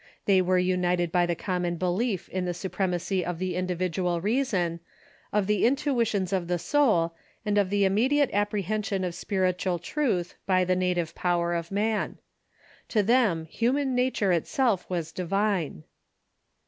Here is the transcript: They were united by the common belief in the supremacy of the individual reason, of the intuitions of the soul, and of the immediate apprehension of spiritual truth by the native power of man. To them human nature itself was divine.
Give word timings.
They 0.25 0.41
were 0.41 0.57
united 0.57 1.11
by 1.11 1.27
the 1.27 1.35
common 1.35 1.75
belief 1.75 2.27
in 2.29 2.45
the 2.45 2.55
supremacy 2.55 3.23
of 3.23 3.37
the 3.37 3.55
individual 3.55 4.19
reason, 4.19 4.79
of 5.31 5.45
the 5.45 5.63
intuitions 5.63 6.33
of 6.33 6.47
the 6.47 6.57
soul, 6.57 7.13
and 7.45 7.55
of 7.55 7.69
the 7.69 7.85
immediate 7.85 8.31
apprehension 8.33 9.03
of 9.03 9.13
spiritual 9.13 9.77
truth 9.77 10.33
by 10.47 10.65
the 10.65 10.75
native 10.75 11.13
power 11.13 11.53
of 11.53 11.69
man. 11.69 12.17
To 12.87 13.03
them 13.03 13.45
human 13.45 13.93
nature 13.93 14.31
itself 14.31 14.89
was 14.89 15.11
divine. 15.11 15.83